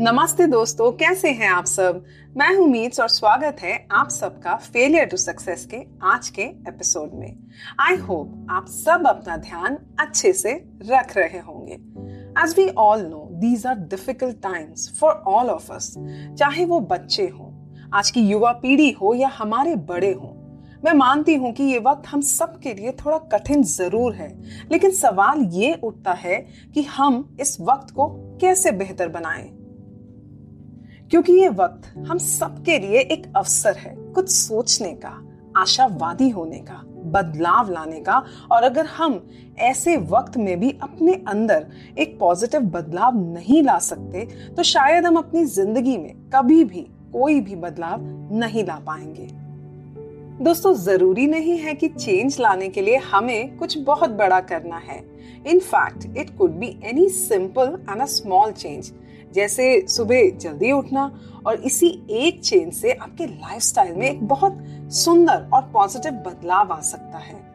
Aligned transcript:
नमस्ते 0.00 0.46
दोस्तों, 0.46 0.90
कैसे 0.92 1.30
हैं 1.30 1.48
आप 1.50 1.64
सब? 1.64 2.04
मैं 2.36 2.54
हूँ 2.56 2.66
मीट्स 2.66 3.00
और 3.00 3.08
स्वागत 3.08 3.60
है 3.60 3.72
आप 3.92 4.10
सबका 4.10 4.54
फेलियर 4.56 5.04
टू 5.04 5.16
सक्सेस 5.16 5.64
के 5.66 5.76
आज 6.06 6.28
के 6.28 6.42
एपिसोड 6.42 7.14
में। 7.14 7.36
आई 7.80 7.96
होप 7.96 8.46
आप 8.50 8.66
सब 8.66 9.06
अपना 9.06 9.36
ध्यान 9.36 9.78
अच्छे 10.00 10.32
से 10.32 10.52
रख 10.82 11.16
रहे 11.16 11.38
होंगे। 11.38 11.74
As 12.42 12.54
we 12.58 12.68
all 12.68 13.02
know 13.02 13.28
these 13.40 13.66
are 13.66 13.78
difficult 13.88 14.40
times 14.42 14.88
for 15.00 15.12
all 15.28 15.50
of 15.50 15.72
us 15.72 15.92
चाहे 16.38 16.64
वो 16.64 16.80
बच्चे 16.80 17.26
हों, 17.28 17.50
आज 17.94 18.10
की 18.10 18.20
युवा 18.20 18.52
पीढ़ी 18.52 18.90
हो 18.92 19.14
या 19.14 19.32
हमारे 19.38 19.76
बड़े 19.84 20.12
हों। 20.12 20.34
मैं 20.84 20.92
मानती 20.94 21.34
हूँ 21.34 21.52
कि 21.52 21.64
ये 21.64 21.78
वक्त 21.78 22.08
हम 22.08 22.20
सब 22.20 22.58
के 22.60 22.74
लिए 22.74 22.92
थोड़ा 23.04 23.18
कठिन 23.32 23.62
ज़रूर 23.66 24.14
है, 24.14 24.32
लेकिन 24.72 24.90
सवाल 24.94 25.42
ये 25.52 25.74
उठता 25.74 26.12
है 26.14 26.40
कि 26.74 26.82
हम 26.82 27.36
इस 27.40 27.60
वक्त 27.60 27.94
को 27.94 28.08
कैसे 28.40 28.72
बेहतर 28.72 29.08
बनाएँ? 29.08 29.57
क्योंकि 31.10 31.32
ये 31.32 31.48
वक्त 31.48 31.86
हम 31.98 32.18
सबके 32.18 32.78
लिए 32.78 33.00
एक 33.00 33.32
अवसर 33.36 33.76
है 33.76 33.94
कुछ 34.14 34.28
सोचने 34.30 34.92
का, 34.94 35.12
आशावादी 35.56 36.28
होने 36.30 36.58
का, 36.60 36.82
बदलाव 37.12 37.70
लाने 37.70 38.00
का। 38.00 38.22
और 38.52 38.62
अगर 38.62 38.86
हम 38.86 39.20
ऐसे 39.60 39.96
वक्त 40.10 40.36
में 40.36 40.58
भी 40.60 40.70
अपने 40.82 41.12
अंदर 41.28 41.66
एक 41.98 42.18
पॉजिटिव 42.20 42.60
बदलाव 42.70 43.16
नहीं 43.32 43.62
ला 43.62 43.78
सकते 43.80 44.24
तो 44.56 44.62
शायद 44.64 45.06
हम 45.06 45.16
अपनी 45.16 45.44
ज़िंदगी 45.46 45.96
में 45.96 46.14
कभी 46.34 46.62
भी, 46.64 46.86
कोई 47.12 47.40
भी 47.40 47.56
बदलाव 47.56 48.00
नहीं 48.34 48.64
ला 48.64 48.78
पाएँगे। 48.86 49.28
दोस्तों, 50.40 50.74
ज़रूरी 50.74 51.26
नहीं 51.26 51.58
है 51.58 51.74
कि 51.74 51.88
चेंज 51.88 52.36
लाने 52.40 52.68
के 52.68 52.82
लिए 52.82 52.96
हमें 53.04 53.56
कुछ 53.58 53.78
बहुत 53.78 54.10
बड़ा 54.12 54.40
करना 54.42 54.76
है। 54.78 54.98
In 55.46 55.58
fact 55.60 56.16
it 56.18 56.36
could 56.38 56.50
be 56.50 56.68
any 56.84 57.08
simple 57.10 57.78
and 57.90 58.00
a 58.00 58.06
small 58.06 58.52
change 58.52 58.92
जैसे 59.34 59.86
सुबह 59.88 60.30
जल्दी 60.30 60.72
उठना 60.72 61.10
और 61.46 61.54
इसी 61.54 61.88
एक 62.10 62.40
चेंज 62.40 62.72
से 62.72 62.92
आपके 62.92 63.26
लाइफस्टाइल 63.26 63.94
में 63.94 64.10
एक 64.10 64.26
बहुत 64.28 64.58
सुंदर 64.94 65.48
और 65.54 65.62
पॉजिटिव 65.62 66.12
बदलाव 66.12 66.72
आ 66.72 66.80
सकता 66.80 67.18
है। 67.18 67.46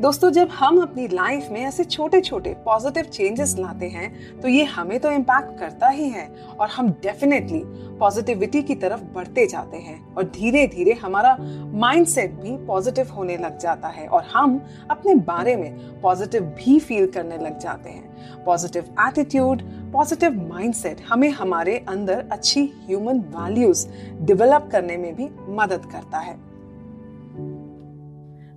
दोस्तों, 0.00 0.30
जब 0.30 0.48
हम 0.48 0.80
अपनी 0.82 1.06
लाइफ 1.08 1.48
में 1.50 1.60
ऐसे 1.60 1.84
छोटे 1.84 2.20
छोटे 2.20 2.52
पॉजिटिव 2.64 3.04
चेंजेस 3.04 3.54
लाते 3.58 3.86
हैं 3.86 4.40
तो 4.40 4.48
ये 4.48 4.64
हमें 4.64 4.98
तो 5.00 5.10
इम्पैक्ट 5.10 5.58
करता 5.58 5.88
ही 5.88 6.08
है 6.08 6.26
और 6.60 6.68
हम 6.68 6.88
डेफिनेटली 7.02 7.62
पॉजिटिविटी 7.98 8.62
की 8.62 8.74
तरफ़ 8.74 9.00
बढ़ते 9.14 9.46
जाते 9.46 9.76
हैं 9.76 10.14
और 10.14 10.24
धीरे 10.24 10.66
धीरे 10.66 10.92
हमारा 10.92 11.36
माइंडसेट 11.74 12.32
भी 12.32 12.56
पॉजिटिव 12.66 13.08
होने 13.08 13.36
लग 13.36 13.58
जाता 13.58 13.88
है 13.88 14.06
और 14.06 14.22
हम 14.24 14.60
अपने 14.90 15.14
बारे 15.14 15.56
में 15.56 16.00
पॉजिटिव 16.00 16.42
भी 16.42 16.78
फील 16.78 17.06
करने 17.06 17.38
लग 17.38 17.58
जाते 17.58 17.90
हैं। 17.90 18.44
पॉजिटिव 18.44 18.84
एटीट्यूड 19.00 19.62
पॉजिटिव 19.92 20.34
माइंडसेट 20.48 21.00
हमें 21.08 21.28
हमारे 21.30 21.76
अंदर 21.88 22.28
अच्छी 22.32 22.60
ह्यूमन 22.86 23.18
वैल्यूज़ 23.30 23.86
डेवलप 24.26 24.68
करने 24.72 24.96
में 24.96 25.14
भी 25.14 25.28
मदद 25.54 25.86
करता 25.92 26.18
है। 26.18 26.34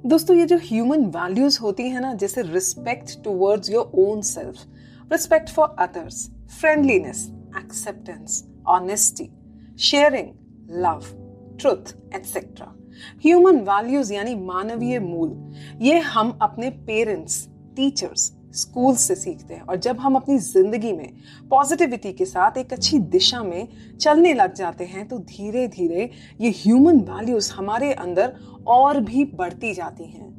दोस्तों, 0.06 0.36
ये 0.38 0.46
जो 0.46 0.58
ह्यूमन 0.58 1.06
वैल्यूज़ 1.08 1.60
होती 1.60 1.84
है 1.90 2.02
ना, 2.02 2.14
जैसे 2.14 2.42
respect 2.42 3.24
towards 3.24 3.70
your 3.70 3.92
own 3.96 4.22
self 4.22 5.12
respect 5.12 5.50
for 5.50 5.76
others 5.80 6.30
friendliness 6.60 7.26
acceptance 7.58 8.44
honesty 8.68 9.30
sharing 9.82 10.30
love 10.84 11.04
truth 11.60 11.96
etcetera 12.16 12.74
human 13.24 13.60
values 13.64 14.14
यानी 14.14 14.36
मानवीय 14.36 15.00
मूल, 15.00 15.36
ये 15.82 16.00
हम 16.00 16.38
अपने 16.42 16.70
पेरेंट्स 16.88 17.46
टीचर्स 17.76 18.32
स्कूल 18.54 18.96
से 18.96 19.16
सीखते 19.16 19.54
हैं 19.54 19.62
और 19.62 19.76
जब 19.78 20.00
हम 20.00 20.16
अपनी 20.16 20.38
ज़िंदगी 20.40 20.92
में 20.94 21.10
पॉजिटिविटी 21.50 22.12
के 22.14 22.26
साथ 22.26 22.58
एक 22.58 22.74
अच्छी 22.74 23.00
दिशा 23.16 23.44
में 23.44 23.68
चलने 24.02 24.34
लग 24.34 24.54
जाते 24.54 24.86
हैं 24.86 25.08
तो 25.08 25.18
धीरे 25.20 25.68
धीरे 25.68 26.10
ये 26.42 26.50
ह्यूमन 26.58 27.00
वैल्यूज़ 27.10 27.52
हमारे 27.54 27.94
अंदर 27.96 28.36
और 28.68 29.00
भी 29.02 29.24
बढ़ती 29.36 29.74
जाती 29.74 30.04
हैं। 30.04 30.32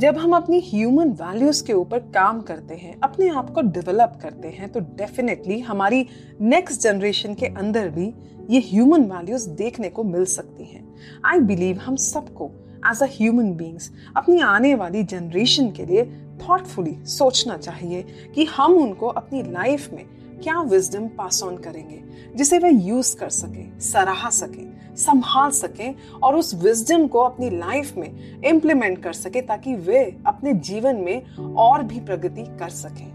जब 0.00 0.16
हम 0.18 0.34
अपनी 0.36 0.58
ह्यूमन 0.66 1.10
वैल्यूज़ 1.12 1.62
के 1.66 1.72
ऊपर 1.72 1.98
काम 2.14 2.40
करते 2.40 2.74
हैं, 2.74 2.98
अपने 3.00 3.28
आप 3.28 3.50
को 3.50 3.62
डेवलप 3.62 4.18
करते 4.22 4.48
हैं 4.48 4.70
तो 4.72 4.80
डेफिनेटली 4.80 5.58
हमारी 5.60 6.06
नेक्स्ट 6.40 6.80
जनरेशन 6.80 7.34
के 7.34 7.46
अंदर 7.46 7.88
भी 7.88 8.12
ये 8.50 8.60
ह्यूमन 8.60 9.04
वैल्यूज़ 9.04 9.48
देखने 9.52 9.88
को 9.88 10.04
मिल 10.04 10.24
सकती 10.24 10.64
हैं। 10.64 10.84
आई 11.24 11.40
बिलीव 11.42 11.78
हम 11.78 11.96
सबको 11.96 12.50
एज 12.90 13.02
अ 13.02 13.06
ह्यूमन 13.10 13.52
बींग्स 13.56 13.90
अपनी 14.16 14.40
आने 14.40 14.74
वाली 14.74 15.02
जनरेशन 15.04 15.70
के 15.70 15.86
लिए 15.86 16.02
थॉटफुली 16.38 16.96
सोचना 17.06 17.56
चाहिए 17.56 18.02
कि 18.34 18.44
हम 18.44 18.72
उनको 18.72 19.06
अपनी 19.06 19.42
लाइफ 19.42 19.92
में 19.92 20.04
क्या 20.42 20.60
विजडम 20.60 21.06
पास 21.08 21.42
ऑन 21.42 21.56
करेंगे, 21.56 22.02
जिसे 22.36 22.58
वे 22.58 22.70
यूज़ 22.70 23.16
कर 23.16 23.28
सके, 23.28 23.80
सराह 23.80 24.28
सके, 24.30 24.66
संभाल 24.96 25.50
सके 25.50 25.90
और 26.22 26.36
उस 26.36 26.54
विजडम 26.54 27.06
को 27.06 27.18
अपनी 27.18 27.50
लाइफ 27.50 27.96
में 27.96 28.42
इम्प्लीमेंट 28.44 29.02
कर 29.02 29.12
सके 29.12 29.40
ताकि 29.40 29.74
वे 29.74 30.04
अपने 30.26 30.52
जीवन 30.52 30.96
में 30.96 31.36
और 31.36 31.82
भी 31.82 32.00
प्रगति 32.00 32.44
कर 32.58 32.68
सकें। 32.68 33.10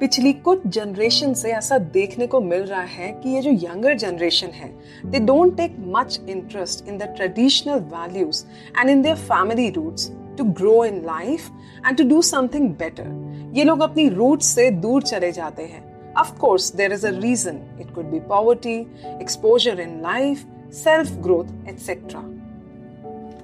पिछली 0.00 0.32
कुछ 0.32 0.66
जनरेशन 0.66 1.34
से 1.34 1.50
ऐसा 1.52 1.78
देखने 1.78 2.26
को 2.26 2.40
मिल 2.40 2.62
रहा 2.62 2.80
है 2.80 3.10
कि 3.12 3.30
ये 3.30 3.40
जो 3.40 3.50
यंगर 3.50 3.96
जनरेशन 3.96 4.46
है 4.46 4.72
they 5.06 5.18
don't 5.18 5.56
take 5.56 5.76
much 5.86 6.20
interest 6.28 6.88
in 6.88 6.98
the 6.98 7.02
traditional 7.02 7.80
values 7.94 8.44
and 8.78 8.90
in 8.90 9.02
their 9.02 9.16
family 9.16 9.70
roots 9.70 10.10
to 10.38 10.44
grow 10.44 10.84
in 10.84 11.02
life 11.06 11.50
and 11.86 11.96
to 11.98 12.04
do 12.04 12.22
something 12.22 12.68
better 12.74 13.52
ये 13.54 13.64
लोग 13.64 13.80
अपनी 13.80 14.08
रूट 14.08 14.42
से 14.42 14.70
दूर 14.70 15.02
चले 15.02 15.32
जाते 15.32 15.62
हैं। 15.62 15.82
Of course 16.14 16.74
there 16.74 16.92
is 16.92 17.06
a 17.06 17.10
reason 17.10 17.60
it 17.80 17.94
could 17.94 18.04
be 18.04 18.20
poverty 18.20 18.78
exposure 19.20 19.80
in 19.80 20.00
life 20.02 20.44
self 20.74 21.12
growth 21.12 21.68
etcetera 21.68 22.20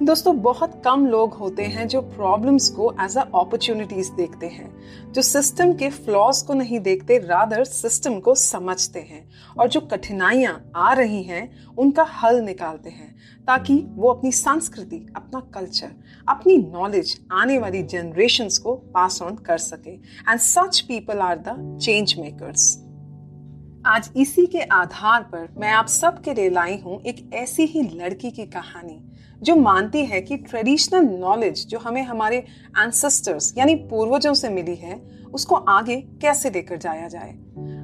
दोस्तों, 0.02 0.40
बहुत 0.42 0.72
कम 0.84 1.06
लोग 1.06 1.34
होते 1.34 1.62
हैं 1.64 1.86
जो 1.88 2.00
प्रॉब्लम्स 2.00 2.68
को 2.70 2.90
एज 3.02 3.16
अ 3.18 3.22
अपॉर्चुनिटीज़ 3.22 4.10
देखते 4.12 4.46
हैं, 4.46 4.68
जो 5.12 5.22
सिस्टम 5.22 5.72
के 5.72 5.88
फ्लॉज 5.90 6.42
को 6.42 6.54
नहीं 6.54 6.80
देखते 6.80 7.18
रादर 7.18 7.64
सिस्टम 7.64 8.18
को 8.20 8.34
समझते 8.34 9.00
हैं 9.00 9.24
और 9.58 9.68
जो 9.68 9.80
कठिनाइयाँ 9.82 10.70
आ 10.76 10.92
रही 10.92 11.22
हैं, 11.22 11.50
उनका 11.76 12.02
हल 12.14 12.40
निकालते 12.40 12.90
हैं 12.90 13.14
ताकि 13.48 13.78
वो 13.88 14.12
अपनी 14.12 14.32
संस्कृति, 14.32 15.06
अपना 15.16 15.40
कल्चर 15.54 15.90
अपनी 16.28 16.56
नॉलेज 16.58 17.18
आने 17.32 17.58
वाली 17.58 17.82
जनरेशन 17.84 18.48
को 18.62 18.74
पास 18.94 19.20
ऑन 19.22 19.36
कर 19.46 19.58
सके। 19.58 19.90
And 19.90 20.38
such 20.40 20.80
people 20.80 21.18
are 21.20 21.38
the 21.38 21.78
change 21.82 22.14
makers 22.18 22.74
आज 23.86 24.08
इसी 24.16 24.44
के 24.46 24.60
आधार 24.60 25.22
पर 25.22 25.48
मैं 25.58 25.70
आप 25.70 25.86
सब 25.86 26.20
के 26.22 26.32
लिए 26.34 26.50
लाई 26.50 26.76
हूँ 26.76 27.00
एक 27.02 27.30
ऐसी 27.34 27.64
ही 27.64 27.82
लड़की 27.82 28.30
की 28.30 28.46
कहानी, 28.46 28.98
जो 29.42 29.54
मानती 29.56 30.04
है 30.04 30.20
कि 30.20 30.36
ट्रेडिशनल 30.36 31.04
नॉलेज 31.10 31.64
जो 31.66 31.78
हमें 31.78 32.02
हमारे 32.02 32.36
एंसेस्टर्स 32.78 33.52
यानी 33.58 33.74
पूर्वजों 33.90 34.32
से 34.34 34.48
मिली 34.48 34.74
है, 34.74 34.96
उसको 35.34 35.54
आगे 35.54 36.00
कैसे 36.22 36.50
लेकर 36.50 36.76
जाया 36.76 37.06
जाए। 37.08 37.30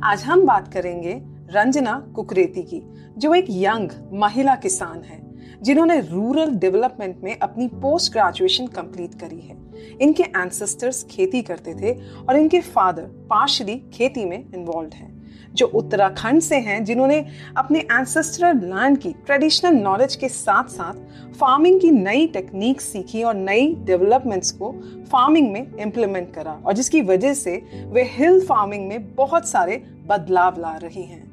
आज 0.05 0.23
हम 0.23 0.45
बात 0.47 0.73
करेंगे 0.73 1.15
रंजना 1.51 1.99
कुकरेती 2.17 2.63
की, 2.63 2.83
जो 3.19 3.35
एक 3.35 3.47
यंग 3.51 3.91
महिला 4.13 4.57
किसान 4.57 5.03
है, 5.03 5.21
जिन्होंने 5.63 6.01
रूरल 6.01 6.55
डेवलपमेंट 6.57 7.23
में 7.25 7.37
अपनी 7.39 7.69
पोस्ट 7.83 8.13
ग्रेजुएशन 8.13 8.67
कंप्लीट 8.67 9.15
करी 9.15 9.41
है। 9.41 9.61
इनके 10.01 10.23
एंसेस्टर्स 10.23 11.07
खेती 11.11 11.43
करते 11.43 11.75
थे 11.75 11.99
और 12.19 12.37
इनके 12.37 12.61
फादर 12.61 13.27
पार्शली 13.31 13.79
खेती 13.95 14.25
में 14.25 14.39
इन्वॉल्व 14.39 14.91
हैं। 14.95 15.12
जो 15.55 15.67
उत्तराखंड 15.67 16.41
से 16.41 16.57
हैं, 16.57 16.85
जिन्होंने 16.85 17.25
अपने 17.57 17.79
एंसेस्ट्रल 17.79 18.57
लैंड 18.57 18.99
की 18.99 19.13
ट्रेडिशनल 19.13 19.75
नॉलेज 19.75 20.17
के 20.17 20.29
साथ 20.29 20.65
साथ 20.65 20.95
फ़ार्मिंग 21.35 21.81
की 21.81 21.91
नई 21.91 22.27
टेक्निक 22.27 22.81
सीखी 22.81 23.23
और 23.23 23.35
नई 23.35 23.75
डेवलपमेंट्स 23.75 24.51
को 24.51 24.73
फ़ार्मिंग 25.13 25.53
में 25.53 25.77
इम्प्लीमेंट 25.77 26.35
करा। 26.35 26.61
और 26.67 26.73
जिसकी 26.73 27.01
वजह 27.01 27.35
से 27.35 27.63
वे 27.87 28.03
हिल 28.03 28.41
फ़ार्मिंग 28.41 28.89
में 28.89 29.15
बहुत 29.15 29.49
सारे 29.49 29.83
बदलाव 30.07 30.61
ला 30.61 30.77
रही 30.77 31.03
हैं। 31.03 31.31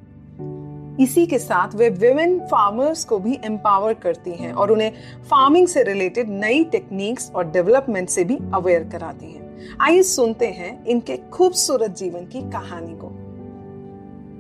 इसी 1.00 1.26
के 1.28 1.40
साथ 1.40 1.76
वे 1.76 1.90
विमेन 1.90 2.40
फार्मर्स 2.40 3.06
को 3.06 3.20
भी 3.20 3.40
एम्पावर 3.46 3.94
करती 3.94 4.32
हैं 4.32 4.54
और 4.54 4.72
उन्हें 4.72 4.92
फ़ार्मिंग 5.30 5.68
से 5.68 5.84
रिलेटेड 5.84 6.30
नई 6.30 6.64
टेक्निक्स 6.64 7.32
और 7.32 7.52
डेवलपमेंट 7.52 8.10
से 8.10 8.24
भी 8.24 8.38
अवेयर 8.54 8.84
कराती 8.84 9.32
हैं। 9.32 9.78
आइए 9.82 10.04
सुनते 10.04 10.48
हैं 10.48 10.86
इनके 10.86 11.18
खूबसूरत 11.18 11.92
जीवन 11.92 12.26
की 12.26 12.42
कहानी 12.42 12.94
को। 12.94 13.12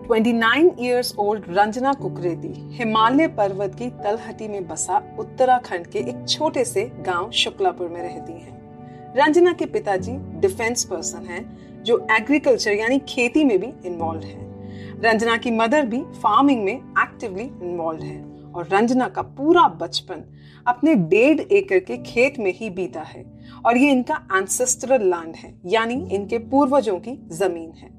29 0.09 0.69
इयर्स 0.79 1.13
ओल्ड 1.19 1.43
रंजना 1.49 1.91
कुकरेती 1.93 2.47
हिमालय 2.75 3.27
पर्वत 3.27 3.75
की 3.79 3.89
तलहटी 3.95 4.47
में 4.47 4.67
बसा 4.67 4.97
उत्तराखंड 5.19 5.85
के 5.87 5.99
एक 5.99 6.25
छोटे 6.29 6.63
से 6.65 6.83
गाँव 7.05 7.29
शुक्लापुर 7.31 7.89
में 7.89 8.01
रहती 8.01 8.33
हैं। 8.33 9.13
रंजना 9.17 9.53
के 9.53 9.65
पिताजी 9.65 10.11
डिफेंस 10.41 10.83
पर्सन 10.83 11.25
हैं, 11.25 11.83
जो 11.83 11.97
एग्रीकल्चर 12.11 12.71
यानी 12.71 12.99
खेती 13.09 13.43
में 13.43 13.57
भी 13.59 13.71
इन्वॉल्व 13.85 14.21
हैं। 14.21 15.01
रंजना 15.03 15.37
की 15.37 15.51
मदर 15.51 15.85
भी 15.85 16.01
फ़ार्मिंग 16.15 16.63
में 16.63 16.73
एक्टिवली 16.73 17.43
इन्वॉल्व 17.43 18.01
है 18.01 18.21
और 18.53 18.67
रंजना 18.71 19.07
का 19.07 19.21
पूरा 19.21 19.67
बचपन 19.81 20.23
अपने 20.67 20.95
डेढ़ 21.05 21.39
एकड़ 21.41 21.79
के 21.81 21.97
खेत 22.03 22.39
में 22.39 22.51
ही 22.53 22.69
बीता 22.71 23.01
है 23.03 23.23
और 23.65 23.77
ये 23.77 23.91
इनका 23.91 24.21
एंसेस्ट्रल 24.33 25.05
लैंड 25.05 25.35
है, 25.35 25.53
यानी 25.65 26.07
इनके 26.11 26.37
पूर्वजों 26.49 26.99
की 26.99 27.17
ज़मीन 27.33 27.71
है 27.77 27.97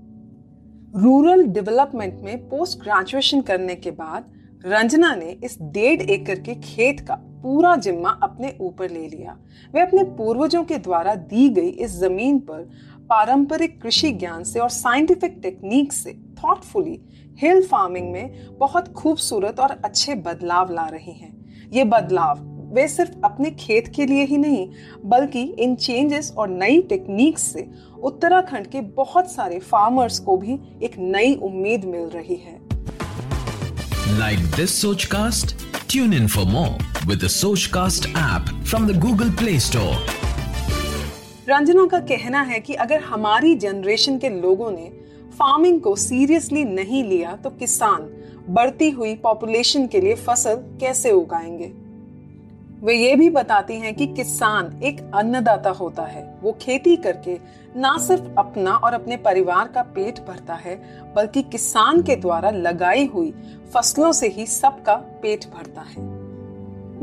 रूरल 0.95 1.43
डेवलपमेंट 1.47 2.21
में 2.23 2.49
पोस्ट 2.49 2.79
ग्रेजुएशन 2.79 3.41
करने 3.41 3.75
के 3.75 3.91
बाद 3.91 4.25
रंजना 4.67 5.15
ने 5.15 5.31
इस 5.45 5.57
डेढ़ 5.63 6.01
एकड़ 6.03 6.39
के 6.39 6.55
खेत 6.55 7.01
का 7.01 7.15
पूरा 7.43 7.75
जिम्मा 7.77 8.11
अपने 8.23 8.57
ऊपर 8.61 8.91
ले 8.91 9.07
लिया। 9.09 9.37
वे 9.75 9.81
अपने 9.81 10.03
पूर्वजों 10.17 10.65
के 10.65 10.79
द्वारा 10.79 11.15
दी 11.15 11.49
गई 11.49 11.69
इस 11.69 11.91
ज़मीन 11.91 12.39
पर 12.41 12.69
पारंपरिक 13.11 13.81
कृषि 13.83 14.11
ज्ञान 14.13 14.45
से 14.45 14.61
और 14.61 14.69
साइंटिफिक 14.69 15.39
टेक्निक 15.43 15.93
से 15.93 16.13
थॉटफुली 16.45 17.01
हिल 17.39 17.63
फ़ार्मिंग 17.63 18.11
में 18.13 18.59
बहुत 18.59 18.93
खूबसूरत 18.93 19.61
और 19.61 19.81
अच्छे 19.85 20.15
बदलाव 20.17 20.73
ला 20.73 20.87
रही 20.89 21.13
हैं। 21.13 21.71
ये 21.73 21.85
बदलाव 21.85 22.45
वे 22.71 22.89
सिर्फ़ 22.89 23.11
अपने 23.25 23.51
खेत 23.51 23.89
के 23.89 24.07
लिए 24.07 24.25
ही 24.25 24.37
नहीं 24.37 24.69
बल्कि 25.05 25.43
इन 25.59 25.75
चेंजेस 25.75 26.33
और 26.39 26.49
नई 26.49 26.81
टेक्निक्स 26.83 27.43
से 27.43 27.69
उत्तराखंड 28.03 28.67
के 28.67 28.81
बहुत 28.81 29.33
सारे 29.33 29.59
फार्मर्स 29.59 30.19
को 30.19 30.37
भी 30.37 30.59
एक 30.83 30.99
नई 30.99 31.35
उम्मीद 31.35 31.85
मिल 31.85 32.09
रही 32.09 32.37
है। 32.37 32.59
Like 34.19 34.39
this 34.57 34.81
Soch 34.83 35.05
cast 35.05 35.57
tune 35.91 36.13
in 36.13 36.29
for 36.29 36.45
more 36.45 37.07
with 37.07 37.27
Soch 37.27 37.67
cast 37.67 38.09
app 38.09 38.65
from 38.65 38.87
the 38.87 38.99
Google 39.01 39.31
Play 39.31 39.59
Store 39.61 40.07
Ranjana 41.49 41.87
का 41.87 41.99
कहना 41.99 42.43
है 42.43 42.59
कि 42.61 42.75
अगर 42.75 43.01
हमारी 43.01 43.55
जनरेशन 43.55 44.19
के 44.19 44.29
लोगों 44.29 44.71
ने 44.71 44.91
फ़ार्मिंग 45.39 45.81
को 45.81 45.97
सीरियसली 45.97 46.65
नहीं 46.65 47.05
लिया 47.05 47.37
तो 47.37 47.51
किसान 47.51 48.11
बढ़ती 48.49 48.91
हुई 48.91 49.15
पॉपुलेशन 49.15 49.87
के 49.87 50.01
लिए 50.01 50.15
फ़सल 50.15 50.55
कैसे 50.81 51.11
उगाएँगे? 51.11 51.73
वे 52.83 52.95
ये 52.95 53.17
भी 53.17 53.31
बताती 53.31 53.75
हैं 53.75 53.95
कि 53.95 54.07
किसान 54.07 54.81
एक 54.83 55.01
अन्नदाता 55.15 55.71
होता 55.71 56.03
है। 56.03 56.23
वो 56.43 56.53
खेती 56.61 56.97
करके 56.97 57.39
ना 57.77 57.97
सिर्फ़ 57.99 58.23
अपना 58.39 58.75
और 58.75 58.95
अपने 58.95 59.17
परिवार 59.17 59.69
का 59.69 59.83
पेट 59.83 60.21
भरता 60.21 60.55
है, 60.55 60.77
बल्कि 61.15 61.43
किसान 61.43 62.03
के 62.03 62.17
द्वारा 62.17 62.51
लगाई 62.51 63.07
हुई 63.07 63.35
फ़सलों 63.75 64.13
से 64.13 64.29
ही 64.29 64.47
सबका 64.47 64.95
पेट 64.95 65.45
भरता 65.45 65.81
है। 65.81 66.09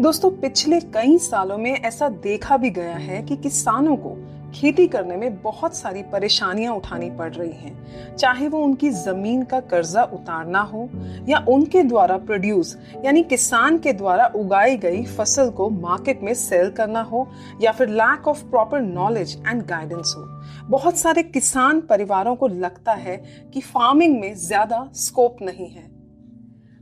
दोस्तों, 0.01 0.31
पिछले 0.31 0.79
कई 0.79 1.17
सालों 1.17 1.57
में 1.57 1.71
ऐसा 1.71 2.09
देखा 2.09 2.57
भी 2.57 2.69
गया 2.69 2.95
है 2.95 3.21
कि 3.23 3.37
किसानों 3.37 3.95
को 3.95 4.16
खेती 4.55 4.87
करने 4.87 5.15
में 5.17 5.41
बहुत 5.41 5.75
सारी 5.75 6.01
परेशानियाँ 6.03 6.73
उठानी 6.75 7.09
पड़ 7.09 7.31
रही 7.33 7.51
हैं। 7.51 8.15
चाहे 8.15 8.47
वो 8.47 8.61
उनकी 8.63 8.89
ज़मीन 8.89 9.43
का 9.43 9.59
कर्जा 9.71 10.03
उतारना 10.03 10.61
हो 10.61 10.87
या 11.29 11.43
उनके 11.49 11.83
द्वारा 11.83 12.17
प्रोड्यूस 12.17 12.75
यानी 13.05 13.23
किसान 13.23 13.77
के 13.77 13.93
द्वारा 13.93 14.25
उगाई 14.35 14.77
गई 14.77 15.03
फ़सल 15.07 15.49
को 15.49 15.69
मार्केट 15.69 16.21
में 16.23 16.33
सेल 16.35 16.69
करना 16.71 17.01
हो 17.01 17.27
या 17.61 17.71
फिर 17.71 17.89
lack 17.89 18.27
of 18.27 18.43
proper 18.43 18.81
knowledge 18.81 19.37
and 19.47 19.65
guidance 19.65 20.13
हो। 20.17 20.23
बहुत 20.69 20.97
सारे 20.97 21.23
किसान 21.23 21.81
परिवारों 21.81 22.35
को 22.35 22.47
लगता 22.47 22.93
है 22.93 23.17
कि 23.53 23.61
फ़ार्मिंग 23.61 24.19
में 24.19 24.33
ज़्यादा 24.37 24.89
स्कोप 24.95 25.37
नहीं 25.41 25.69
है। 25.69 25.96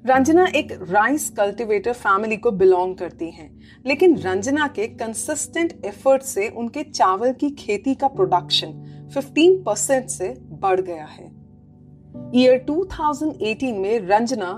रंजना 0.08 0.46
एक 0.46 0.72
राइस 0.72 1.30
कल्टीवेटर 1.30 1.94
फैमिली 1.94 2.38
को 2.38 2.52
बिलोंग 2.52 2.96
करती 2.96 3.30
हैं, 3.32 3.62
लेकिन 3.86 4.18
रंजना 4.18 4.68
के 4.68 4.88
कंसिस्टेंट 4.88 5.86
एफर्ट 5.86 6.22
से 6.22 6.50
उनके 6.50 6.84
चावल 6.84 7.32
की 7.34 7.50
खेती 7.50 7.96
का 7.96 8.08
प्रोडक्शन 8.08 8.68
15 9.16 9.56
परसेंट 9.66 10.10
से 10.10 10.28
बढ़ 10.62 10.82
गया 10.82 11.06
है। 11.06 11.26
ईयर 12.36 12.66
2018 12.66 13.78
में 13.78 14.00
रंजना 14.00 14.52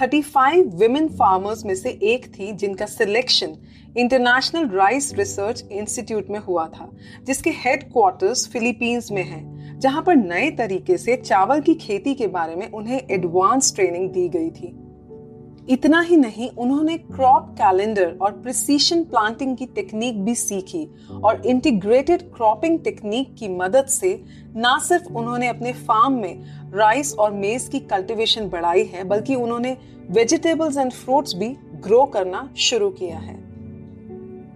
35 0.00 0.74
विमेन 0.74 1.08
फार्मर्स 1.08 1.64
में 1.64 1.74
से 1.74 1.90
एक 1.90 2.26
थी 2.26 2.52
जिनका 2.52 2.86
selection 2.86 3.56
International 3.96 4.68
Rice 4.68 5.14
Research 5.14 5.64
Institute 5.72 6.30
में 6.30 6.38
हुआ 6.38 6.66
था 6.66 6.90
जिसके 7.24 7.50
हेडक्वार्टर्स 7.50 8.46
फिलीपींस 8.48 9.10
में 9.12 9.24
है 9.24 9.78
जहाँ 9.78 10.02
पर 10.02 10.16
नए 10.16 10.50
तरीके 10.50 10.98
से 10.98 11.16
चावल 11.16 11.60
की 11.60 11.74
खेती 11.74 12.14
के 12.14 12.26
बारे 12.26 12.56
में 12.56 12.70
उन्हें 12.70 13.00
एडवांस 13.10 13.74
ट्रेनिंग 13.74 14.10
दी 14.10 14.28
गई 14.28 14.50
थी। 14.50 14.89
इतना 15.70 16.00
ही 16.00 16.16
नहीं, 16.16 16.48
उन्होंने 16.50 16.96
क्रॉप 16.98 17.48
कैलेंडर 17.58 18.16
और 18.22 18.32
प्रिसीशन 18.32 19.02
प्लांटिंग 19.04 19.56
की 19.56 19.66
टेक्निक 19.66 20.24
भी 20.24 20.34
सीखी 20.34 20.84
और 21.24 21.46
इंटीग्रेटेड 21.46 22.22
क्रॉपिंग 22.32 22.78
टेक्निक 22.78 23.34
की 23.34 23.48
मदद 23.48 23.86
से 23.88 24.12
न 24.56 24.78
सिर्फ़ 24.82 25.12
उन्होंने 25.12 25.48
अपने 25.48 25.72
फार्म 25.72 26.14
में 26.14 26.72
राइस 26.74 27.14
और 27.14 27.32
मेज 27.32 27.68
की 27.68 27.80
कल्टीवेशन 27.86 28.48
बढ़ाई 28.48 28.84
है, 28.84 29.04
बल्कि 29.04 29.34
उन्होंने 29.36 29.76
वेजिटेबल्स 30.10 30.76
एंड 30.76 30.92
फ्रूट्स 30.92 31.34
भी 31.34 31.56
ग्रो 31.82 32.04
करना 32.06 32.48
शुरू 32.58 32.90
किया 32.90 33.18
है। 33.18 33.38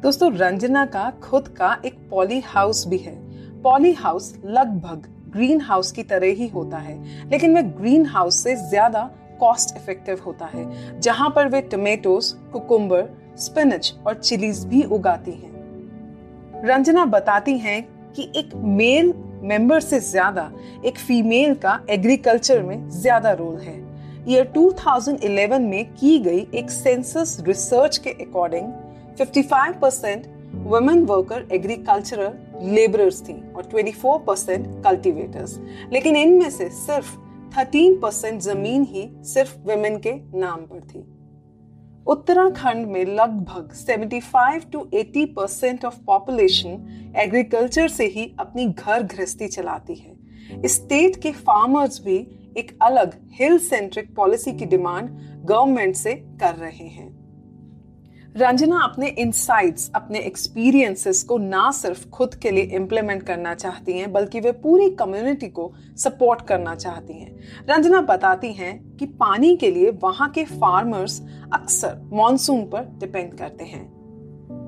दोस्तों, 0.02 0.32
रंजना 0.32 0.84
का 0.86 1.10
खुद 1.22 1.48
का 1.48 1.76
एक 1.84 1.98
पॉली 2.10 2.40
हाउस 2.46 2.86
भी 2.86 2.98
है। 2.98 3.16
पॉली 3.62 3.92
हाउस 3.94 4.34
लगभग 4.44 5.06
ग्रीन 5.32 5.60
हाउस 5.60 5.92
की 5.92 6.02
तरह 6.02 6.32
ही 6.32 6.48
होता 6.48 6.78
है, 6.78 7.02
लेकिन 7.30 7.54
वह 7.54 7.62
ग्रीन 7.78 8.06
हाउस 8.06 8.42
से 8.42 8.54
ज़्यादा 8.68 9.10
कॉस्ट 9.40 9.76
इफ़ेक्टिव 9.76 10.20
होता 10.26 10.46
है, 10.46 11.00
जहाँ 11.00 11.30
पर 11.30 11.48
वे 11.48 11.60
टमेटोज 11.62 12.32
कुकुम्बर 12.52 13.08
स्पिनच 13.38 13.94
और 14.06 14.14
चिलीज 14.14 14.64
भी 14.64 14.82
उगाती 14.84 15.32
हैं। 15.32 16.62
रंजना 16.66 17.04
बताती 17.06 17.56
हैं 17.58 17.82
कि 18.12 18.30
एक 18.36 18.54
मेल 18.54 19.12
मेंबर 19.42 19.80
से 19.80 19.98
ज़्यादा, 20.00 20.50
एक 20.84 20.98
फीमेल 20.98 21.54
का 21.54 21.80
एग्रीकल्चर 21.90 22.62
में 22.62 22.88
ज़्यादा 22.90 23.32
रोल 23.32 23.56
है। 23.56 23.82
ईयर 24.28 24.52
2011 24.52 25.58
में 25.60 25.84
की 25.94 26.18
गई 26.18 26.46
एक 26.54 26.70
सेंसस 26.70 27.36
रिसर्च 27.46 27.98
के 27.98 28.10
according 28.24 28.72
55 29.18 29.80
percent 29.80 30.26
women 30.64 31.04
worker 31.04 31.46
agricultural 31.52 32.70
labourers 32.70 33.20
थी 33.22 33.34
और 33.56 33.64
24 33.64 34.18
परसेंट 34.26 34.66
कल्टिवेटर्स 34.84 35.58
लेकिन 35.92 36.16
इनमें 36.16 36.48
से 36.50 36.68
सिर्फ़ 36.70 37.10
13 37.58 38.00
परसेंट 38.02 38.40
ज़मीन 38.40 38.84
ही 38.84 39.10
सिर्फ़ 39.24 39.58
विमेन 39.58 39.98
के 39.98 40.38
नाम 40.38 40.60
पर 40.60 40.80
थी। 40.80 40.98
उत्तराखंड 42.06 42.86
में 42.86 43.04
लगभग 43.04 43.72
75 43.74 44.72
to 44.72 44.90
80 44.94 45.26
percent 45.26 45.84
of 45.84 45.98
population 46.06 47.12
agriculture 47.16 47.88
से 47.88 48.06
ही 48.06 48.34
अपनी 48.38 48.66
घर 48.66 49.02
गृहस्थी 49.02 49.48
चलाती 49.48 49.94
है। 49.94 50.68
स्टेट 50.68 51.16
के 51.16 51.32
फार्मर्स 51.32 52.04
भी 52.04 52.16
एक 52.56 52.78
अलग 52.82 53.14
हिल 53.32 53.58
सेंट्रिक 53.58 54.14
पॉलिसी 54.14 54.52
की 54.52 54.64
डिमांड 54.64 55.08
गवर्नमेंट 55.44 55.96
से 55.96 56.14
कर 56.14 56.54
रहे 56.54 56.88
हैं। 56.88 57.23
रंजना 58.36 58.78
अपने 58.78 59.08
इनसाइट्स 59.08 59.90
अपने 59.94 60.18
एक्सपीरियंसेस 60.18 61.22
को 61.22 61.38
ना 61.38 61.70
सिर्फ़ 61.70 62.08
खुद 62.08 62.34
के 62.34 62.50
लिए 62.50 62.64
इम्प्लीमेंट 62.64 63.22
करना 63.22 63.54
चाहती 63.54 63.92
हैं, 63.92 64.12
बल्कि 64.12 64.40
वे 64.40 64.52
पूरी 64.52 64.90
कम्युनिटी 64.90 65.48
को 65.48 65.72
सपोर्ट 65.96 66.42
करना 66.42 66.74
चाहती 66.74 67.14
हैं। 67.14 67.38
रंजना 67.70 68.00
बताती 68.00 68.52
हैं 68.52 68.96
कि 68.96 69.06
पानी 69.06 69.56
के 69.56 69.70
लिए 69.70 69.90
वहाँ 69.90 70.30
के 70.30 70.44
फार्मर्स 70.44 71.22
अक्सर 71.52 72.10
मॉनसून 72.12 72.64
पर 72.64 72.96
डिपेंड 72.98 73.38
करते 73.38 73.64
हैं। 73.64 74.03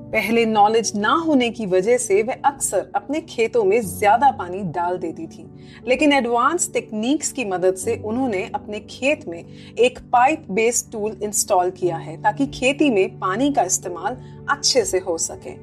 पहले 0.07 0.45
नॉलेज 0.45 0.91
ना 0.95 1.13
होने 1.25 1.49
की 1.49 1.65
वजह 1.65 1.97
से 1.97 2.21
वे 2.23 2.33
अक्सर 2.45 2.91
अपने 2.95 3.19
खेतों 3.21 3.63
में 3.63 3.79
ज़्यादा 3.81 4.29
पानी 4.31 4.59
डाल 4.73 4.97
देती 4.97 5.25
थी। 5.27 5.45
लेकिन 5.87 6.13
एडवांस 6.13 6.71
टेक्निक्स 6.73 7.31
की 7.31 7.45
मदद 7.45 7.75
से 7.75 7.95
उन्होंने 8.05 8.43
अपने 8.55 8.79
खेत 8.79 9.27
में 9.27 9.39
एक 9.39 9.99
पाइप 10.13 10.45
बेस्ड 10.51 10.91
टूल 10.91 11.17
इंस्टॉल 11.23 11.71
किया 11.71 11.97
है 11.97 12.21
ताकि 12.21 12.47
खेती 12.49 12.89
में 12.89 13.19
पानी 13.19 13.51
का 13.53 13.63
इस्तेमाल 13.63 14.17
अच्छे 14.49 14.85
से 14.85 14.99
हो 14.99 15.17
सके। 15.17 15.55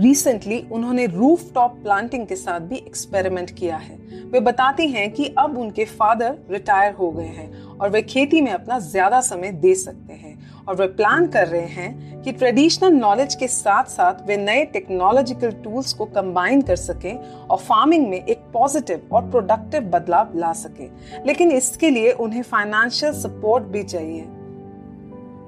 रिसेंटली 0.00 0.58
उन्होंने 0.72 1.06
रूफ 1.06 1.52
टॉप 1.54 1.78
प्लांटिंग 1.82 2.26
के 2.26 2.36
साथ 2.36 2.60
भी 2.60 2.76
एक्सपेरिमेंट 2.76 3.50
किया 3.50 3.76
है। 3.76 3.96
वे 4.32 4.40
बताती 4.40 4.88
हैं 4.88 5.10
कि 5.12 5.34
अब 5.38 5.58
उनके 5.58 5.84
फादर 5.84 6.36
रिटायर 6.50 6.92
हो 6.94 7.10
गए 7.10 7.26
हैं 7.26 7.50
और 7.68 7.90
वे 7.90 8.02
खेती 8.04 8.40
में 8.40 8.50
अपना 8.52 8.78
ज़्यादा 8.80 9.20
समय 9.22 9.52
दे 9.54 9.74
सकते 9.74 10.12
हैं 10.12 10.64
और 10.68 10.76
वे 10.76 10.86
प्लान 10.88 11.26
कर 11.26 11.46
रहे 11.48 11.66
हैं 11.66 12.15
कि 12.26 12.32
ट्रेडिशनल 12.32 12.92
नॉलेज 12.92 13.34
के 13.34 13.48
साथ 13.48 13.84
साथ 13.84 14.26
वे 14.26 14.36
नए 14.36 14.64
टेक्नोलॉजिकल 14.64 15.50
टूल्स 15.50 15.92
को 15.92 16.04
कंबाइन 16.04 16.62
कर 16.62 16.76
सकें 16.76 17.16
और 17.32 17.58
फ़ार्मिंग 17.58 18.08
में 18.08 18.24
एक 18.24 18.38
पॉजिटिव 18.52 19.08
और 19.12 19.30
प्रोडक्टिव 19.30 19.80
बदलाव 19.80 20.30
ला 20.34 20.52
सकें। 20.52 20.90
लेकिन 21.26 21.50
इसके 21.50 21.90
लिए 21.90 22.12
उन्हें 22.12 22.42
फाइनेंशियल 22.42 23.12
सपोर्ट 23.12 23.64
भी 23.64 23.82
चाहिए। 23.82 24.24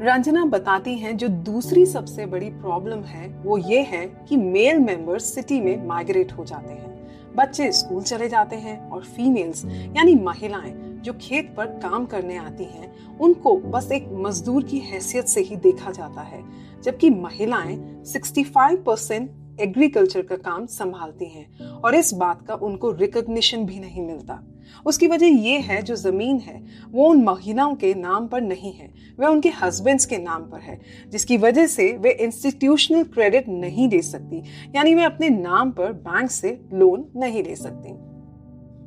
रंजना 0.02 0.44
बताती 0.44 0.94
हैं, 0.94 1.16
जो 1.16 1.28
दूसरी 1.28 1.86
सबसे 1.86 2.26
बड़ी 2.26 2.50
प्रॉब्लम 2.50 3.02
है, 3.02 3.28
वो 3.44 3.58
ये 3.58 3.82
है 3.82 4.06
कि 4.28 4.36
मेल 4.36 4.78
मेंबर्स 4.78 5.34
सिटी 5.34 5.60
में 5.60 5.86
माइग्रेट 5.86 6.32
हो 6.32 6.44
जाते 6.44 6.72
हैं। 6.72 7.08
बच्चे 7.36 7.72
स्कूल 7.72 8.02
चले 8.02 8.28
जाते 8.28 8.56
हैं 8.56 8.90
और 8.90 9.02
फीमेल्स 9.02 9.64
यानी 9.66 10.14
महिलाएँ 10.14 10.87
जो 11.02 11.12
खेत 11.12 11.54
पर 11.56 11.66
काम 11.66 12.06
करने 12.06 12.36
आती 12.36 12.64
हैं, 12.64 13.18
उनको 13.18 13.56
बस 13.56 13.92
एक 13.92 14.08
मजदूर 14.12 14.62
की 14.62 14.78
हैसियत 14.78 15.26
से 15.26 15.40
ही 15.40 15.56
देखा 15.56 15.90
जाता 15.90 16.20
है, 16.20 16.44
जबकि 16.82 17.10
महिलाएँ 17.10 18.04
65 18.04 18.76
परसेंट 18.76 19.30
एग्रीकल्चर 19.60 20.22
का 20.22 20.36
काम 20.36 20.66
संभालती 20.66 21.24
हैं 21.24 21.68
और 21.70 21.94
इस 21.94 22.14
बात 22.14 22.46
का 22.46 22.54
उनको 22.54 22.90
रिकॉग्निशन 22.90 23.64
भी 23.64 23.80
नहीं 23.80 24.02
मिलता। 24.02 24.42
उसकी 24.86 25.06
वजह 25.06 25.26
ये 25.26 25.58
है, 25.58 25.82
जो 25.82 25.96
ज़मीन 25.96 26.38
है, 26.38 26.66
वो 26.90 27.08
उन 27.08 27.24
महिलाओं 27.24 27.74
के 27.74 27.94
नाम 27.94 28.26
पर 28.26 28.40
नहीं 28.40 28.72
है, 28.72 28.94
वह 29.20 29.26
उनके 29.26 29.48
हस्बैंड्स 29.48 30.06
के 30.06 30.18
नाम 30.18 30.42
पर 30.42 30.60
है, 30.60 30.80
जिसकी 31.08 31.36
वजह 31.36 31.66
से 31.66 31.92
वे 31.92 32.10
इंस्टीट्यूशनल 32.10 33.02
क्रेडिट 33.02 33.48
नहीं 33.48 33.88
दे 33.88 34.02
सकती, 34.02 34.42
यानी 34.76 34.94
वे 34.94 35.02
अपने 35.02 35.28
नाम 35.28 35.70
पर 35.70 35.92
बैंक 35.92 36.30
से 36.30 36.60
लोन 36.72 37.08
नहीं 37.16 37.42
ले 37.42 37.56
सकती। 37.56 38.07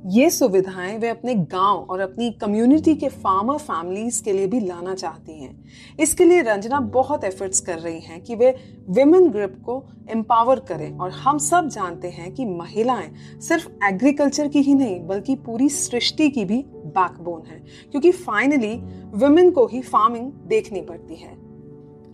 ये 0.05 0.29
सुविधाएँ 0.29 0.98
वे 0.98 1.10
अपने 1.10 1.34
गाँव 1.36 1.88
और 1.89 2.00
अपनी 2.00 2.29
कम्युनिटी 2.31 2.93
के 2.96 3.08
फार्मर 3.10 3.58
फैमिलीज़ 3.58 4.24
के 4.24 4.34
लिए 4.34 4.48
भी 4.48 4.60
लाना 4.60 4.93
चाहती 4.96 5.34
हैं। 5.34 5.98
इसके 6.00 6.25
लिए 6.25 6.41
रंजना 6.41 6.79
बहुत 6.79 7.24
एफर्ट्स 7.24 7.60
कर 7.60 7.79
रही 7.79 8.00
हैं 8.00 8.22
कि 8.22 8.36
वे 8.36 8.50
विमेन 8.89 9.29
ग्रुप 9.29 9.62
को 9.65 9.84
एम्पावर 10.10 10.60
करें 10.60 10.98
और 10.98 11.12
हम 11.12 11.38
सब 11.38 11.67
जानते 11.67 12.08
हैं 12.08 12.34
कि 12.34 12.46
महिलाएँ 12.46 13.12
सिर्फ़ 13.39 13.67
एग्रीकल्चर 13.84 14.48
की 14.48 14.62
ही 14.62 14.75
नहीं, 14.75 15.00
बल्कि 15.08 15.36
पूरी 15.36 15.70
सृष्टि 15.70 16.29
की 16.29 16.46
भी 16.46 16.63
बैकबोन 16.67 17.46
है, 17.48 17.62
क्योंकि 17.91 18.12
फाइनली 18.12 18.75
विमेन 19.17 19.51
को 19.51 19.67
ही 19.67 19.81
फ़ार्मिंग 19.81 20.31
देखनी 20.48 20.81
पड़ती 20.81 21.15
है। 21.15 21.36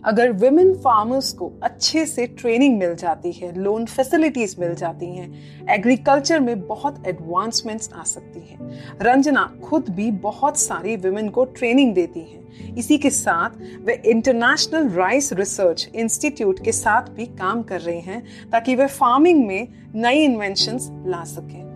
अगर 0.04 0.32
विमेन 0.32 0.74
फार्मर्स 0.74 1.32
को 1.32 1.52
अच्छे 1.62 2.06
से 2.06 2.26
ट्रेनिंग 2.26 2.78
मिल 2.78 2.94
जाती 2.94 3.32
है 3.32 3.58
लोन 3.58 3.84
फैसिलिटीज़ 3.84 4.54
मिल 4.60 4.74
जाती 4.74 5.06
हैं 5.06 5.66
एग्रीकल्चर 5.70 6.40
में 6.40 6.66
बहुत 6.66 7.02
एडवांसमेंट्स 7.06 7.90
आ 7.94 8.02
सकती 8.02 8.40
हैं। 8.40 8.70
रंजना 9.02 9.54
खुद 9.64 9.88
भी 9.90 10.10
बहुत 10.10 10.58
सारी 10.58 10.96
विमेन 10.96 11.28
को 11.28 11.44
ट्रेनिंग 11.44 11.94
देती 11.94 12.20
हैं। 12.20 12.74
इसी 12.74 12.98
के 12.98 13.10
साथ 13.10 13.50
वे 13.80 14.02
इंटरनेशनल 14.06 14.88
राइस 14.88 15.32
रिसर्च 15.32 15.90
इंस्टीट्यूट 15.94 16.64
के 16.64 16.72
साथ 16.72 17.02
भी 17.02 17.26
काम 17.26 17.62
कर 17.62 17.80
रहे 17.80 18.00
हैं 18.00 18.50
ताकि 18.50 18.74
वे 18.74 18.86
फ़ार्मिंग 18.86 19.46
में 19.46 19.68
नई 19.94 20.24
इन्वेंशंस 20.24 20.88
ला 21.06 21.24
सकें। 21.24 21.67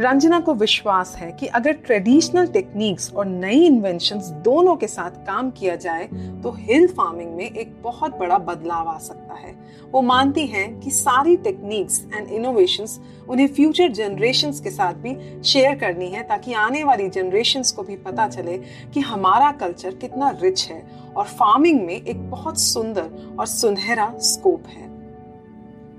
रंजना 0.00 0.38
को 0.40 0.52
विश्वास 0.54 1.14
है 1.16 1.30
कि 1.32 1.46
अगर 1.46 1.72
ट्रेडिशनल 1.86 2.46
टेक्निक्स 2.46 3.12
और 3.12 3.26
नई 3.26 3.64
इन्वेंशंस 3.66 4.28
दोनों 4.44 4.74
के 4.76 4.86
साथ 4.86 5.16
काम 5.26 5.50
किया 5.50 5.74
जाए 5.76 6.04
तो 6.42 6.50
हिल 6.58 6.86
फ़ार्मिंग 6.88 7.34
में 7.36 7.44
एक 7.44 7.74
बहुत 7.82 8.16
बड़ा 8.18 8.38
बदलाव 8.38 8.88
आ 8.88 8.96
सकता 8.98 9.34
है। 9.34 9.52
वो 9.90 10.00
मानती 10.02 10.46
हैं 10.46 10.68
कि 10.80 10.90
सारी 10.90 11.36
टेक्निक्स 11.36 12.00
एंड 12.14 12.28
इनोवेशंस 12.28 12.98
उन्हें 13.28 13.46
फ्यूचर 13.48 13.92
जनरेशंस 13.92 14.60
के 14.60 14.70
साथ 14.70 14.94
भी 14.94 15.42
शेयर 15.42 15.74
करनी 15.78 16.08
है, 16.08 16.22
ताकि 16.22 16.52
आने 16.52 16.84
वाली 16.84 17.08
जनरेशंस 17.08 17.72
को 17.72 17.82
भी 17.82 17.96
पता 17.98 18.28
चले 18.28 18.56
कि 18.94 19.00
हमारा 19.00 19.50
कल्चर 19.54 19.94
कितना 19.96 20.30
रिच 20.42 20.66
है 20.68 20.82
और 21.16 21.24
फ़ार्मिंग 21.26 21.80
में 21.80 21.94
एक 21.94 22.30
बहुत 22.30 22.60
सुंदर 22.60 23.36
और 23.38 23.46
सुनहरा 23.46 24.12
स्कोप 24.20 24.66
है। 24.68 24.88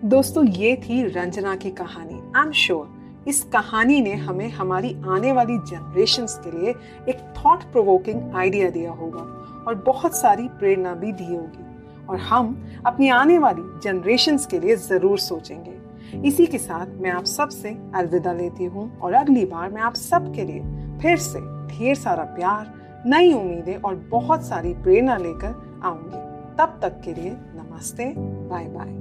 दोस्तों, 0.06 0.46
ये 0.48 0.76
थी 0.80 1.04
रंजना 1.10 1.56
की 1.56 1.72
कहानी। 1.74 2.20
आई 2.36 2.46
एम 2.46 2.52
श्योर 2.54 3.01
इस 3.28 3.44
कहानी 3.44 4.00
ने 4.02 4.14
हमें 4.16 4.50
हमारी 4.50 4.96
आने 5.08 5.32
वाली 5.32 5.58
जनरेशन 5.58 6.26
के 6.44 6.52
लिए 6.52 6.70
एक 7.10 7.20
थॉट 7.38 7.64
प्रोवोकिंग 7.64 8.36
आइडिया 8.36 8.70
दिया 8.70 8.92
होगा 8.92 9.22
और 9.68 9.76
बहुत 9.76 10.16
सारी 10.16 10.48
प्रेरणा 10.50 10.94
भी 10.94 11.12
दी 11.12 11.26
होगी। 11.26 11.66
और 12.10 12.18
हम 12.20 12.56
अपनी 12.86 13.10
आने 13.10 13.38
वाली 13.38 13.62
जनरेशन 13.84 14.38
के 14.52 14.60
लिए 14.60 14.76
ज़रूर 14.76 15.20
सोचेंगे। 15.20 16.28
इसी 16.28 16.46
के 16.46 16.58
साथ 16.58 16.88
मैं 17.02 17.12
आप 17.12 17.26
सबसे 17.26 17.70
अलविदा 17.96 18.34
लेती 18.34 18.66
हूँ 18.66 19.00
और 19.00 19.14
अगली 19.14 19.46
बार 19.46 19.70
मैं 19.70 19.82
आप 19.82 19.94
सब 19.94 20.34
के 20.36 20.46
लिए 20.46 20.98
फिर 21.02 21.18
से 21.18 21.40
ढेर 21.68 21.96
सारा 21.96 22.24
प्यार, 22.36 22.74
नई 23.06 23.34
उम्मीदें 23.34 23.76
और 23.76 23.96
बहुत 24.10 24.46
सारी 24.46 24.74
प्रेरणा 24.74 25.18
लेकर 25.18 25.82
आऊँगी। 25.84 26.30
तब 26.58 26.80
तक 26.82 27.02
के 27.06 27.14
लिए 27.14 27.32
नमस्ते 27.32 28.14
बाय 28.18 28.66
बाय 28.68 29.01